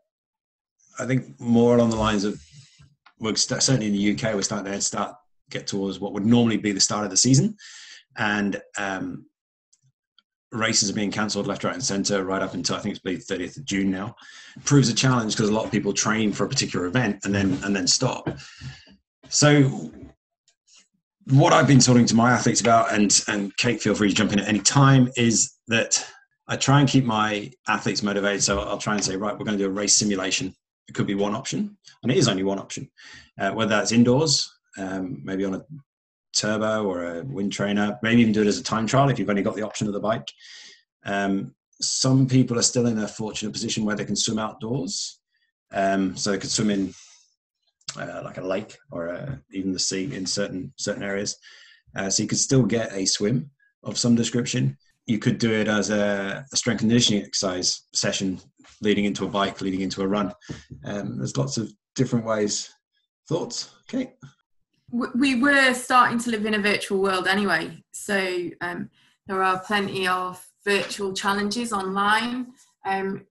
I 0.99 1.05
think 1.05 1.39
more 1.39 1.75
along 1.75 1.91
the 1.91 1.95
lines 1.95 2.23
of 2.23 2.41
we're 3.19 3.35
st- 3.35 3.61
certainly 3.61 3.87
in 3.87 3.93
the 3.93 4.13
UK, 4.13 4.33
we're 4.33 4.41
starting 4.41 4.71
to 4.71 4.81
start 4.81 5.15
get 5.49 5.67
towards 5.67 5.99
what 5.99 6.13
would 6.13 6.25
normally 6.25 6.57
be 6.57 6.71
the 6.71 6.79
start 6.79 7.05
of 7.05 7.11
the 7.11 7.17
season, 7.17 7.55
and 8.17 8.61
um, 8.77 9.25
races 10.51 10.89
are 10.89 10.93
being 10.93 11.11
cancelled 11.11 11.47
left, 11.47 11.63
right, 11.63 11.73
and 11.73 11.83
centre 11.83 12.23
right 12.23 12.41
up 12.41 12.53
until 12.53 12.75
I 12.75 12.79
think 12.79 12.95
it's 12.95 13.27
the 13.27 13.33
30th 13.35 13.57
of 13.57 13.65
June 13.65 13.91
now. 13.91 14.15
Proves 14.63 14.89
a 14.89 14.93
challenge 14.93 15.35
because 15.35 15.49
a 15.49 15.53
lot 15.53 15.65
of 15.65 15.71
people 15.71 15.93
train 15.93 16.31
for 16.31 16.45
a 16.45 16.49
particular 16.49 16.85
event 16.85 17.19
and 17.23 17.33
then 17.33 17.59
and 17.63 17.75
then 17.75 17.87
stop. 17.87 18.29
So 19.29 19.91
what 21.25 21.53
I've 21.53 21.67
been 21.67 21.79
talking 21.79 22.05
to 22.05 22.15
my 22.15 22.31
athletes 22.31 22.61
about, 22.61 22.93
and 22.93 23.23
and 23.27 23.55
Kate, 23.57 23.81
feel 23.81 23.95
free 23.95 24.09
to 24.09 24.15
jump 24.15 24.33
in 24.33 24.39
at 24.39 24.47
any 24.47 24.59
time, 24.59 25.09
is 25.15 25.53
that 25.67 26.05
I 26.47 26.55
try 26.55 26.79
and 26.79 26.89
keep 26.89 27.05
my 27.05 27.51
athletes 27.67 28.01
motivated. 28.01 28.43
So 28.43 28.59
I'll 28.59 28.77
try 28.77 28.95
and 28.95 29.03
say, 29.03 29.15
right, 29.15 29.37
we're 29.37 29.45
going 29.45 29.57
to 29.57 29.63
do 29.63 29.69
a 29.69 29.73
race 29.73 29.93
simulation. 29.93 30.53
It 30.87 30.95
could 30.95 31.07
be 31.07 31.15
one 31.15 31.35
option, 31.35 31.77
and 32.01 32.11
it 32.11 32.17
is 32.17 32.27
only 32.27 32.43
one 32.43 32.59
option, 32.59 32.89
uh, 33.39 33.51
whether 33.51 33.69
that's 33.69 33.91
indoors, 33.91 34.51
um, 34.77 35.21
maybe 35.23 35.45
on 35.45 35.55
a 35.55 35.65
turbo 36.33 36.85
or 36.85 37.17
a 37.17 37.23
wind 37.23 37.51
trainer, 37.51 37.99
maybe 38.01 38.21
even 38.21 38.33
do 38.33 38.41
it 38.41 38.47
as 38.47 38.57
a 38.57 38.63
time 38.63 38.87
trial 38.87 39.09
if 39.09 39.19
you've 39.19 39.29
only 39.29 39.43
got 39.43 39.55
the 39.55 39.61
option 39.61 39.87
of 39.87 39.93
the 39.93 39.99
bike. 39.99 40.27
Um, 41.05 41.53
some 41.81 42.27
people 42.27 42.57
are 42.57 42.63
still 42.63 42.87
in 42.87 42.97
a 42.97 43.07
fortunate 43.07 43.53
position 43.53 43.85
where 43.85 43.95
they 43.95 44.05
can 44.05 44.15
swim 44.15 44.39
outdoors. 44.39 45.19
Um, 45.71 46.17
so 46.17 46.31
they 46.31 46.37
could 46.37 46.49
swim 46.49 46.71
in 46.71 46.93
uh, 47.97 48.21
like 48.23 48.37
a 48.37 48.45
lake 48.45 48.77
or 48.91 49.09
uh, 49.09 49.35
even 49.51 49.73
the 49.73 49.79
sea 49.79 50.13
in 50.13 50.25
certain 50.25 50.73
certain 50.77 51.03
areas. 51.03 51.37
Uh, 51.95 52.09
so 52.09 52.23
you 52.23 52.29
could 52.29 52.37
still 52.37 52.63
get 52.63 52.93
a 52.93 53.05
swim 53.05 53.49
of 53.83 53.97
some 53.97 54.15
description. 54.15 54.77
You 55.07 55.17
could 55.17 55.39
do 55.39 55.51
it 55.51 55.67
as 55.67 55.89
a, 55.89 56.45
a 56.51 56.57
strength 56.57 56.79
conditioning 56.79 57.23
exercise 57.23 57.87
session, 57.93 58.39
leading 58.81 59.05
into 59.05 59.25
a 59.25 59.29
bike, 59.29 59.61
leading 59.61 59.81
into 59.81 60.03
a 60.03 60.07
run. 60.07 60.31
Um, 60.85 61.17
there's 61.17 61.35
lots 61.35 61.57
of 61.57 61.71
different 61.95 62.25
ways. 62.25 62.69
Thoughts, 63.27 63.71
Okay. 63.93 64.13
We 64.91 65.39
were 65.39 65.73
starting 65.73 66.19
to 66.19 66.29
live 66.31 66.45
in 66.45 66.55
a 66.55 66.59
virtual 66.59 66.99
world 66.99 67.27
anyway, 67.27 67.83
so 67.91 68.49
um, 68.61 68.89
there 69.27 69.43
are 69.43 69.59
plenty 69.59 70.07
of 70.07 70.43
virtual 70.65 71.13
challenges 71.13 71.71
online. 71.71 72.53
Um, 72.85 73.25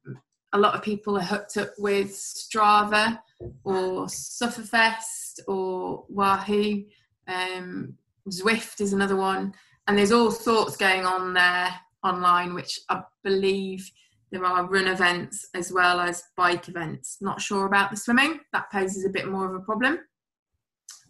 a 0.52 0.58
lot 0.58 0.74
of 0.74 0.82
people 0.82 1.16
are 1.16 1.22
hooked 1.22 1.56
up 1.56 1.70
with 1.78 2.10
Strava 2.10 3.20
or 3.64 4.06
Sufferfest 4.06 5.40
or 5.46 6.04
Wahoo. 6.08 6.84
Um, 7.26 7.94
Zwift 8.28 8.80
is 8.80 8.92
another 8.92 9.16
one, 9.16 9.54
and 9.86 9.96
there's 9.96 10.12
all 10.12 10.30
sorts 10.30 10.76
going 10.76 11.04
on 11.04 11.34
there 11.34 11.74
online, 12.04 12.54
which 12.54 12.80
I 12.88 13.02
believe 13.24 13.90
there 14.30 14.44
are 14.44 14.68
run 14.68 14.86
events 14.86 15.48
as 15.54 15.72
well 15.72 16.00
as 16.00 16.22
bike 16.36 16.68
events. 16.68 17.18
Not 17.20 17.40
sure 17.40 17.66
about 17.66 17.90
the 17.90 17.96
swimming; 17.96 18.40
that 18.52 18.70
poses 18.70 19.04
a 19.04 19.10
bit 19.10 19.28
more 19.28 19.46
of 19.48 19.54
a 19.54 19.64
problem. 19.64 19.98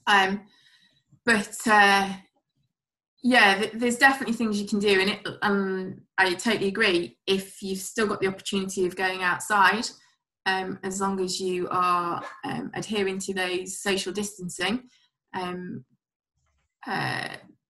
Um, 0.06 0.42
but 1.24 1.56
uh, 1.66 2.12
yeah, 3.22 3.66
there's 3.74 3.98
definitely 3.98 4.34
things 4.34 4.60
you 4.60 4.68
can 4.68 4.78
do, 4.78 5.00
and 5.00 5.10
it, 5.10 5.26
um, 5.42 6.02
I 6.16 6.34
totally 6.34 6.68
agree. 6.68 7.18
If 7.26 7.62
you've 7.62 7.80
still 7.80 8.06
got 8.06 8.20
the 8.20 8.28
opportunity 8.28 8.86
of 8.86 8.96
going 8.96 9.22
outside, 9.22 9.88
um, 10.48 10.78
as 10.82 11.00
long 11.00 11.20
as 11.20 11.38
you 11.38 11.68
are 11.70 12.24
um, 12.44 12.70
adhering 12.74 13.18
to 13.18 13.34
those 13.34 13.78
social 13.78 14.12
distancing 14.12 14.82
um, 15.34 15.84
uh, 16.86 17.28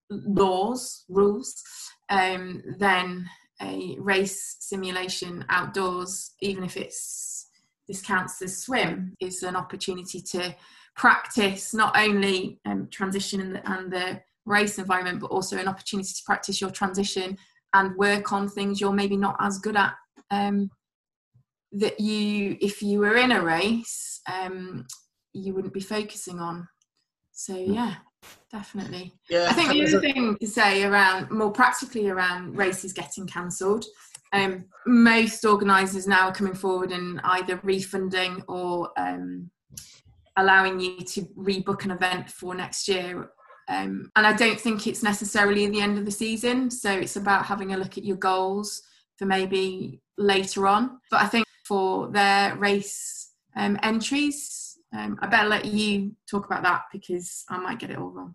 laws, 0.09 1.05
rules, 1.09 1.61
um, 2.09 2.63
then 2.79 3.29
a 3.61 3.97
race 3.99 4.57
simulation 4.61 5.45
outdoors, 5.49 6.35
even 6.41 6.63
if 6.63 6.77
it's 6.77 7.49
this 7.89 8.01
counts 8.01 8.41
as 8.43 8.63
swim, 8.63 9.15
is 9.19 9.43
an 9.43 9.57
opportunity 9.57 10.21
to 10.21 10.55
practice 10.95 11.75
not 11.75 11.99
only 11.99 12.61
um, 12.65 12.87
transition 12.93 13.41
and 13.41 13.55
the, 13.57 13.71
and 13.73 13.93
the 13.93 14.21
race 14.47 14.79
environment, 14.79 15.21
but 15.21 15.33
also 15.33 15.57
an 15.57 15.67
opportunity 15.67 16.11
to 16.11 16.23
practice 16.25 16.61
your 16.61 16.71
transition 16.71 17.37
and 17.75 17.97
work 17.97 18.33
on 18.33 18.49
things 18.49 18.81
you're 18.81 18.93
maybe 18.93 19.17
not 19.17 19.37
as 19.41 19.59
good 19.59 19.77
at. 19.77 19.95
Um, 20.31 20.71
that 21.73 22.01
you, 22.01 22.57
if 22.61 22.83
you 22.83 23.01
were 23.01 23.17
in 23.17 23.33
a 23.33 23.43
race, 23.43 24.21
um, 24.31 24.87
you 25.33 25.55
wouldn't 25.55 25.75
be 25.75 25.81
focusing 25.81 26.41
on. 26.41 26.69
So 27.33 27.55
hmm. 27.55 27.73
yeah, 27.73 27.95
definitely. 28.51 29.13
Yeah, 29.29 29.47
I 29.49 29.53
think 29.53 29.71
the 29.71 29.83
other 29.83 30.01
thing 30.01 30.37
to 30.39 30.47
say 30.47 30.85
around 30.85 31.31
more 31.31 31.53
practically 31.53 32.09
around 32.09 32.57
races 32.57 32.93
getting 32.93 33.27
cancelled. 33.27 33.85
Um, 34.33 34.67
most 34.87 35.45
organisers 35.47 36.07
now 36.07 36.29
are 36.29 36.35
coming 36.35 36.55
forward 36.55 36.93
and 36.93 37.19
either 37.25 37.59
refunding 37.63 38.43
or 38.47 38.91
um, 38.99 39.51
allowing 40.37 40.81
you 40.81 41.01
to 41.01 41.23
rebook 41.39 41.85
an 41.85 41.93
event 41.93 42.29
for 42.31 42.55
next 42.55 42.89
year 42.89 43.31
um, 43.69 44.11
and 44.17 44.27
I 44.27 44.33
don't 44.33 44.59
think 44.59 44.87
it's 44.87 45.03
necessarily 45.03 45.67
the 45.67 45.81
end 45.81 45.99
of 45.99 46.07
the 46.07 46.11
season. 46.11 46.71
So 46.71 46.91
it's 46.91 47.17
about 47.17 47.45
having 47.45 47.75
a 47.75 47.77
look 47.77 47.99
at 47.99 48.05
your 48.05 48.17
goals 48.17 48.83
for 49.17 49.27
maybe 49.27 50.01
later 50.17 50.67
on. 50.67 51.01
But 51.11 51.21
I 51.21 51.27
think 51.27 51.45
for 51.69 52.09
their 52.09 52.57
race 52.57 53.33
um, 53.55 53.79
entries, 53.83 54.79
um, 54.97 55.19
I 55.21 55.27
better 55.27 55.49
let 55.49 55.67
you 55.67 56.17
talk 56.29 56.47
about 56.47 56.63
that 56.63 56.85
because 56.93 57.45
I 57.51 57.59
might 57.59 57.79
get 57.79 57.91
it 57.91 57.99
all 57.99 58.09
wrong. 58.09 58.35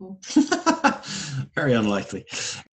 Very 1.54 1.74
unlikely. 1.74 2.24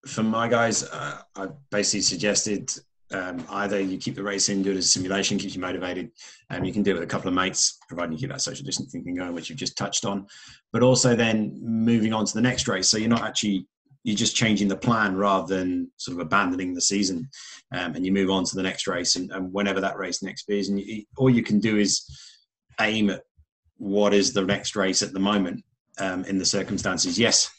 For 0.06 0.22
my 0.22 0.48
guys, 0.48 0.82
uh, 0.84 1.20
I 1.36 1.48
basically 1.70 2.00
suggested 2.00 2.72
um, 3.12 3.44
either 3.50 3.80
you 3.80 3.98
keep 3.98 4.14
the 4.14 4.22
race 4.22 4.48
in, 4.48 4.62
do 4.62 4.70
it 4.70 4.76
as 4.76 4.86
a 4.86 4.88
simulation, 4.88 5.38
keeps 5.38 5.54
you 5.54 5.60
motivated, 5.60 6.10
and 6.48 6.60
um, 6.60 6.64
you 6.64 6.72
can 6.72 6.82
do 6.82 6.92
it 6.92 6.94
with 6.94 7.02
a 7.02 7.06
couple 7.06 7.28
of 7.28 7.34
mates, 7.34 7.78
providing 7.86 8.12
you 8.12 8.18
keep 8.18 8.30
that 8.30 8.40
social 8.40 8.64
distancing 8.64 9.02
thing 9.04 9.14
going, 9.14 9.34
which 9.34 9.50
you've 9.50 9.58
just 9.58 9.76
touched 9.76 10.06
on. 10.06 10.26
But 10.72 10.82
also 10.82 11.14
then 11.14 11.58
moving 11.62 12.14
on 12.14 12.24
to 12.24 12.34
the 12.34 12.40
next 12.40 12.66
race, 12.66 12.88
so 12.88 12.96
you're 12.96 13.08
not 13.08 13.24
actually 13.24 13.66
you're 14.04 14.16
just 14.16 14.36
changing 14.36 14.68
the 14.68 14.76
plan 14.76 15.16
rather 15.16 15.56
than 15.56 15.90
sort 15.96 16.16
of 16.16 16.20
abandoning 16.20 16.74
the 16.74 16.80
season, 16.80 17.28
um, 17.72 17.94
and 17.94 18.06
you 18.06 18.12
move 18.12 18.30
on 18.30 18.44
to 18.44 18.56
the 18.56 18.62
next 18.62 18.86
race, 18.86 19.16
and, 19.16 19.30
and 19.32 19.52
whenever 19.52 19.80
that 19.80 19.98
race 19.98 20.22
next 20.22 20.48
is, 20.48 20.68
and 20.68 20.80
you, 20.80 21.04
all 21.16 21.30
you 21.30 21.42
can 21.42 21.60
do 21.60 21.76
is 21.76 22.04
aim 22.80 23.10
at 23.10 23.22
what 23.76 24.14
is 24.14 24.32
the 24.32 24.44
next 24.44 24.76
race 24.76 25.02
at 25.02 25.12
the 25.12 25.20
moment 25.20 25.64
um, 25.98 26.24
in 26.24 26.38
the 26.38 26.44
circumstances. 26.44 27.18
Yes, 27.18 27.50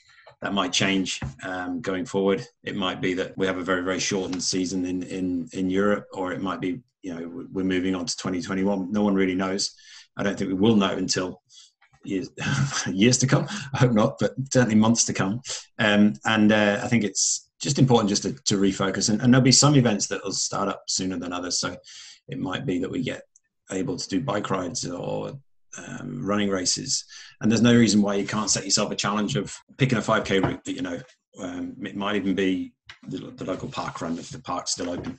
that 0.42 0.54
might 0.54 0.72
change 0.72 1.20
um, 1.44 1.82
going 1.82 2.06
forward. 2.06 2.46
It 2.64 2.76
might 2.76 3.02
be 3.02 3.14
that 3.16 3.38
we 3.38 3.46
have 3.46 3.58
a 3.58 3.64
very 3.64 3.84
very 3.84 4.00
shortened 4.00 4.44
season 4.44 4.86
in 4.86 5.04
in 5.04 5.50
in 5.54 5.70
Europe, 5.70 6.08
or 6.14 6.32
it 6.32 6.42
might 6.42 6.62
be 6.62 6.82
you 7.02 7.14
know 7.14 7.48
we're 7.52 7.66
moving 7.66 7.96
on 7.96 8.06
to 8.06 8.18
2021. 8.18 8.92
No 8.92 9.04
one 9.04 9.16
really 9.16 9.36
knows. 9.36 9.76
I 10.18 10.24
don't 10.24 10.38
think 10.38 10.50
we 10.50 10.56
will 10.56 10.76
know 10.76 10.92
until 10.92 11.42
years 12.04 12.30
years 12.88 13.18
to 13.20 13.28
come. 13.28 13.48
I 13.74 13.78
hope 13.78 13.94
not, 13.94 14.18
but 14.20 14.34
certainly 14.52 14.76
months 14.76 15.06
to 15.06 15.14
come. 15.14 15.42
Um, 15.78 16.14
and 16.26 16.52
uh, 16.52 16.82
I 16.84 16.88
think 16.88 17.04
it's 17.04 17.50
just 17.62 17.80
important 17.80 18.10
just 18.10 18.24
to, 18.24 18.34
to 18.46 18.58
refocus. 18.58 19.10
And, 19.10 19.22
and 19.22 19.34
there'll 19.34 19.44
be 19.44 19.52
some 19.52 19.76
events 19.76 20.08
that 20.08 20.24
will 20.24 20.32
start 20.32 20.70
up 20.70 20.84
sooner 20.88 21.18
than 21.18 21.34
others. 21.34 21.60
So 21.60 21.76
it 22.28 22.40
might 22.40 22.66
be 22.66 22.80
that 22.80 22.92
we 22.92 23.04
get 23.04 23.24
able 23.72 23.98
to 23.98 24.08
do 24.08 24.22
bike 24.22 24.50
rides 24.50 24.88
or 24.88 25.34
um, 25.78 26.26
running 26.26 26.50
races, 26.50 27.06
and 27.40 27.52
there's 27.52 27.62
no 27.62 27.76
reason 27.76 28.02
why 28.02 28.16
you 28.16 28.26
can't 28.26 28.50
set 28.50 28.66
yourself 28.66 28.92
a 28.92 28.96
challenge 28.96 29.36
of 29.36 29.56
picking 29.78 29.98
a 29.98 30.02
5k 30.02 30.44
route 30.44 30.64
that 30.66 30.74
you 30.74 30.82
know. 30.82 31.00
Um, 31.40 31.76
it 31.84 31.96
might 31.96 32.16
even 32.16 32.34
be 32.34 32.74
the, 33.08 33.32
the, 33.38 33.46
local 33.46 33.70
park 33.70 34.02
run 34.02 34.18
if 34.18 34.30
the 34.30 34.40
park's 34.40 34.72
still 34.72 34.90
open 34.90 35.18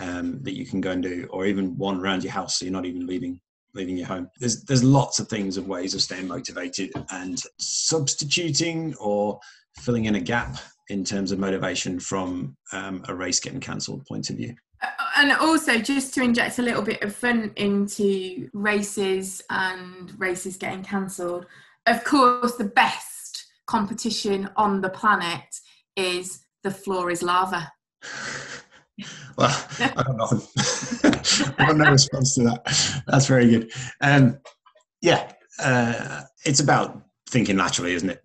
um, 0.00 0.42
that 0.42 0.56
you 0.56 0.66
can 0.66 0.80
go 0.80 0.90
and 0.90 1.02
do, 1.02 1.28
or 1.30 1.46
even 1.46 1.76
one 1.76 2.00
around 2.00 2.24
your 2.24 2.32
house, 2.32 2.58
so 2.58 2.64
you're 2.64 2.72
not 2.72 2.86
even 2.86 3.06
leaving 3.06 3.40
leaving 3.74 3.96
your 3.96 4.06
home. 4.06 4.30
There's 4.38 4.62
there's 4.64 4.84
lots 4.84 5.18
of 5.18 5.28
things 5.28 5.56
of 5.56 5.66
ways 5.66 5.94
of 5.94 6.02
staying 6.02 6.28
motivated 6.28 6.92
and 7.10 7.40
substituting 7.58 8.94
or 8.96 9.38
filling 9.78 10.06
in 10.06 10.16
a 10.16 10.20
gap 10.20 10.56
in 10.88 11.04
terms 11.04 11.30
of 11.30 11.38
motivation 11.38 12.00
from 12.00 12.56
um, 12.72 13.04
a 13.08 13.14
race 13.14 13.38
getting 13.40 13.60
cancelled 13.60 14.04
point 14.06 14.28
of 14.30 14.36
view 14.36 14.54
and 15.16 15.32
also 15.32 15.78
just 15.78 16.14
to 16.14 16.22
inject 16.22 16.58
a 16.58 16.62
little 16.62 16.82
bit 16.82 17.02
of 17.02 17.14
fun 17.14 17.52
into 17.56 18.48
races 18.52 19.42
and 19.50 20.18
races 20.18 20.56
getting 20.56 20.82
cancelled 20.82 21.46
of 21.86 22.02
course 22.04 22.56
the 22.56 22.64
best 22.64 23.46
competition 23.66 24.48
on 24.56 24.80
the 24.80 24.88
planet 24.90 25.60
is 25.96 26.44
the 26.62 26.70
floor 26.70 27.10
is 27.10 27.22
lava 27.22 27.70
well 29.40 29.66
i 29.80 30.02
got 30.02 30.16
nothing 30.16 31.54
i 31.58 31.66
got 31.66 31.76
no 31.76 31.90
response 31.90 32.34
to 32.34 32.42
that. 32.42 33.02
That's 33.06 33.26
very 33.26 33.48
good. 33.48 33.72
Um, 34.00 34.38
yeah 35.00 35.32
uh, 35.58 36.22
it's 36.44 36.60
about 36.60 37.02
thinking 37.28 37.56
laterally, 37.56 37.92
isn't 37.92 38.08
it? 38.08 38.22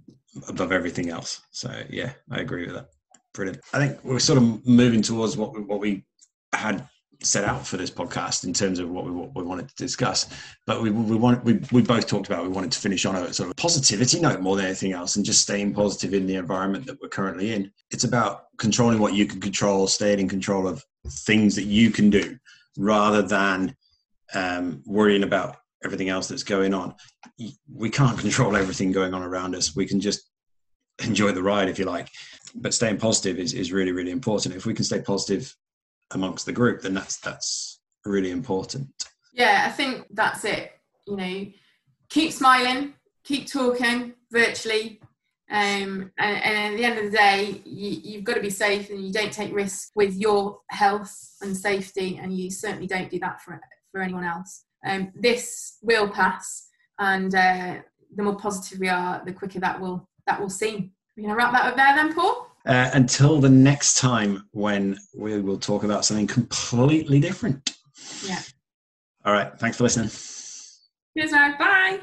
Above 0.48 0.72
everything 0.72 1.10
else. 1.10 1.42
So 1.52 1.72
yeah 1.90 2.14
i 2.32 2.40
agree 2.40 2.66
with 2.66 2.76
that. 2.76 2.90
Brilliant. 3.34 3.62
I 3.74 3.80
think 3.80 4.04
we're 4.04 4.20
sort 4.20 4.38
of 4.38 4.66
moving 4.66 5.02
towards 5.02 5.36
what 5.36 5.54
we, 5.54 5.62
what 5.62 5.80
we 5.80 6.06
had 6.54 6.88
set 7.22 7.44
out 7.44 7.66
for 7.66 7.78
this 7.78 7.92
podcast 7.92 8.44
in 8.44 8.54
terms 8.54 8.80
of 8.80 8.90
what 8.90 9.06
we, 9.06 9.12
what 9.12 9.36
we 9.36 9.44
wanted 9.44 9.70
to 9.70 9.76
discuss. 9.76 10.28
But 10.66 10.82
we, 10.82 10.90
we 10.90 11.16
want 11.16 11.44
we, 11.44 11.60
we 11.72 11.82
both 11.82 12.08
talked 12.08 12.28
about 12.28 12.44
we 12.44 12.50
wanted 12.50 12.72
to 12.72 12.80
finish 12.80 13.06
on 13.06 13.16
a 13.16 13.34
sort 13.34 13.50
of 13.50 13.56
positivity 13.56 14.20
note 14.20 14.42
more 14.42 14.56
than 14.56 14.66
anything 14.66 14.94
else, 14.94 15.16
and 15.16 15.26
just 15.26 15.42
staying 15.42 15.74
positive 15.74 16.14
in 16.14 16.28
the 16.28 16.36
environment 16.36 16.86
that 16.86 16.98
we're 17.02 17.10
currently 17.10 17.54
in. 17.54 17.72
It's 17.92 18.04
about 18.04 18.46
controlling 18.58 19.00
what 19.00 19.14
you 19.14 19.26
can 19.26 19.42
control, 19.42 19.88
staying 19.88 20.20
in 20.20 20.30
control 20.30 20.68
of 20.68 20.84
things 21.10 21.56
that 21.56 21.66
you 21.66 21.92
can 21.92 22.10
do, 22.10 22.38
rather 22.78 23.22
than 23.22 23.76
um, 24.34 24.82
worrying 24.86 25.24
about 25.24 25.58
everything 25.84 26.10
else 26.10 26.28
that's 26.28 26.44
going 26.44 26.74
on. 26.74 26.96
We 27.72 27.90
can't 27.90 28.18
control 28.26 28.56
everything 28.56 28.92
going 28.92 29.14
on 29.14 29.24
around 29.24 29.56
us. 29.56 29.76
We 29.76 29.86
can 29.86 30.00
just 30.00 30.30
enjoy 31.04 31.32
the 31.32 31.44
ride 31.44 31.70
if 31.70 31.80
you 31.80 31.86
like. 31.86 32.10
But 32.56 32.74
staying 32.74 32.98
positive 32.98 33.40
is, 33.40 33.54
is 33.54 33.72
really, 33.72 33.92
really 33.92 34.12
important. 34.12 34.56
If 34.56 34.66
we 34.66 34.74
can 34.74 34.86
stay 34.86 35.02
positive 35.02 35.54
amongst 36.12 36.46
the 36.46 36.54
group, 36.54 36.82
then 36.82 36.94
that's 36.94 37.20
that's 37.20 37.80
really 38.06 38.32
important. 38.32 38.88
Yeah, 39.34 39.66
I 39.68 39.72
think 39.72 40.06
that's 40.12 40.46
it. 40.46 40.72
You 41.06 41.18
know, 41.18 41.46
keep 42.10 42.32
smiling, 42.32 42.94
keep 43.24 43.52
talking 43.52 44.14
virtually, 44.32 45.02
Um, 45.50 46.12
and, 46.18 46.44
and, 46.44 46.74
at 46.74 46.78
the 46.78 46.86
end 46.86 46.98
of 46.98 47.06
the 47.06 47.18
day, 47.18 47.62
you, 47.66 48.16
have 48.16 48.24
got 48.24 48.34
to 48.34 48.42
be 48.42 48.50
safe 48.50 48.90
and 48.90 49.06
you 49.06 49.14
don't 49.14 49.32
take 49.32 49.54
risks 49.54 49.92
with 49.94 50.16
your 50.16 50.60
health 50.72 51.16
and 51.42 51.56
safety, 51.56 52.20
and 52.22 52.36
you 52.36 52.50
certainly 52.50 52.88
don't 52.88 53.12
do 53.12 53.20
that 53.20 53.42
for, 53.42 53.60
for 53.92 54.02
anyone 54.02 54.24
else. 54.24 54.64
Um, 54.86 55.12
this 55.16 55.78
will 55.82 56.10
pass, 56.10 56.68
and 57.00 57.34
uh, 57.36 57.76
the 58.16 58.24
more 58.24 58.36
positive 58.36 58.80
we 58.80 58.90
are, 58.90 59.22
the 59.24 59.34
quicker 59.34 59.60
that 59.60 59.80
will 59.80 60.10
that 60.26 60.42
will 60.42 60.50
seem. 60.50 60.92
We're 61.16 61.24
going 61.24 61.36
to 61.36 61.38
wrap 61.38 61.54
that 61.54 61.66
up 61.66 61.76
there 61.76 61.96
then, 61.96 62.14
Paul? 62.14 62.48
Uh, 62.66 62.90
until 62.94 63.40
the 63.40 63.50
next 63.50 63.98
time 63.98 64.48
when 64.52 64.98
we 65.16 65.40
will 65.40 65.60
talk 65.60 65.84
about 65.84 66.04
something 66.04 66.28
completely 66.28 67.20
different. 67.20 67.78
Yeah. 68.26 68.42
All 69.24 69.34
right. 69.34 69.58
Thanks 69.60 69.78
for 69.78 69.84
listening. 69.84 70.10
Cheers, 71.18 71.32
Bye. 71.32 72.00